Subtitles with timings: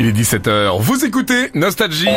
[0.00, 2.08] Il est 17h, vous écoutez Nostalgie.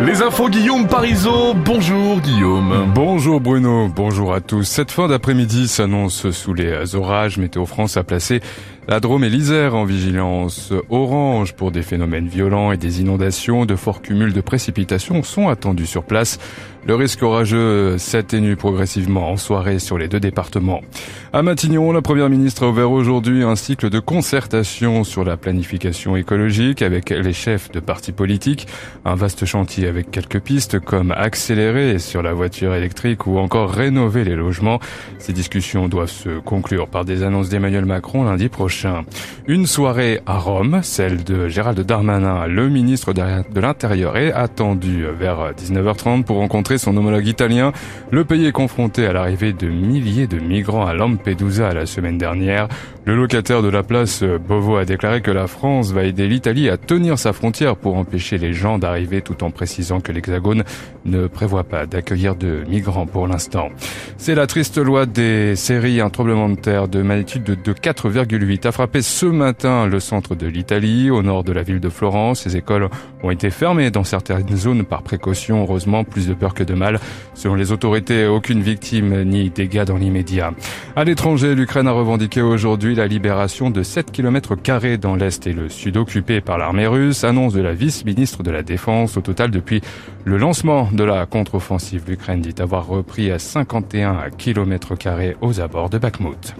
[0.00, 2.90] Les infos Guillaume Parisot, bonjour Guillaume.
[2.92, 4.64] Bonjour Bruno, bonjour à tous.
[4.64, 7.38] Cette fin d'après-midi s'annonce sous les orages.
[7.38, 8.40] Météo France a placé
[8.88, 13.66] la Drôme et l'Isère en vigilance orange pour des phénomènes violents et des inondations.
[13.66, 16.38] De forts cumuls de précipitations sont attendus sur place.
[16.86, 20.82] Le risque orageux s'atténue progressivement en soirée sur les deux départements.
[21.32, 26.14] À Matignon, la première ministre a ouvert aujourd'hui un cycle de concertation sur la planification
[26.14, 28.68] écologique avec les chefs de partis politiques.
[29.04, 34.22] Un vaste chantier avec quelques pistes comme accélérer sur la voiture électrique ou encore rénover
[34.22, 34.78] les logements.
[35.18, 38.75] Ces discussions doivent se conclure par des annonces d'Emmanuel Macron lundi prochain.
[39.46, 45.52] Une soirée à Rome, celle de Gérald Darmanin, le ministre de l'Intérieur, est attendu vers
[45.52, 47.72] 19h30 pour rencontrer son homologue italien.
[48.10, 52.68] Le pays est confronté à l'arrivée de milliers de migrants à Lampedusa la semaine dernière.
[53.04, 56.76] Le locataire de la place Bovo a déclaré que la France va aider l'Italie à
[56.76, 60.64] tenir sa frontière pour empêcher les gens d'arriver tout en précisant que l'Hexagone
[61.04, 63.68] ne prévoit pas d'accueillir de migrants pour l'instant.
[64.18, 66.00] C'est la triste loi des séries.
[66.00, 70.46] Un tremblement de terre de magnitude de 4,8 a frappé ce matin le centre de
[70.46, 72.46] l'Italie, au nord de la ville de Florence.
[72.46, 72.88] Les écoles
[73.22, 75.62] ont été fermées dans certaines zones par précaution.
[75.62, 76.98] Heureusement, plus de peur que de mal.
[77.34, 80.52] Selon les autorités, aucune victime ni dégâts dans l'immédiat.
[80.96, 85.52] À l'étranger, l'Ukraine a revendiqué aujourd'hui la libération de 7 km carrés dans l'Est et
[85.52, 87.22] le Sud occupés par l'armée russe.
[87.24, 89.16] Annonce de la vice-ministre de la Défense.
[89.16, 89.80] Au total, depuis
[90.24, 95.90] le lancement de la contre-offensive, l'Ukraine dit avoir repris à 51 km carrés aux abords
[95.90, 96.54] de Bakhmut.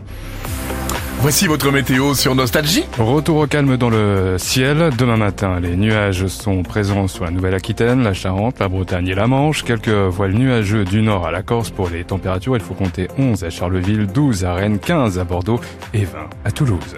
[1.26, 2.84] Voici votre météo sur Nostalgie.
[2.96, 4.90] Retour au calme dans le ciel.
[4.96, 9.26] Demain matin, les nuages sont présents sur la Nouvelle-Aquitaine, la Charente, la Bretagne et la
[9.26, 9.64] Manche.
[9.64, 12.56] Quelques voiles nuageux du nord à la Corse pour les températures.
[12.56, 15.60] Il faut compter 11 à Charleville, 12 à Rennes, 15 à Bordeaux
[15.92, 16.94] et 20 à Toulouse.